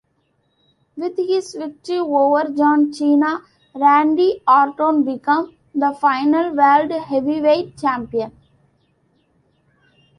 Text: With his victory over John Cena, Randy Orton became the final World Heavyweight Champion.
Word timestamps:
With 0.97 1.15
his 1.17 1.53
victory 1.53 1.99
over 1.99 2.49
John 2.57 2.91
Cena, 2.91 3.43
Randy 3.75 4.41
Orton 4.47 5.03
became 5.03 5.55
the 5.75 5.93
final 6.01 6.55
World 6.55 6.89
Heavyweight 6.89 7.77
Champion. 7.77 8.31